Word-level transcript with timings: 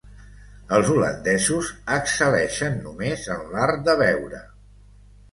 Els 0.75 0.87
holandesos 0.93 1.67
excel·leixen 1.95 2.79
només 2.85 3.27
en 3.35 3.43
l'art 3.51 3.83
de 3.91 3.95
beure. 4.01 4.41